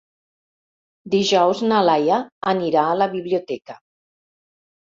[1.15, 2.17] Dijous na Laia
[2.55, 3.81] anirà a la biblioteca.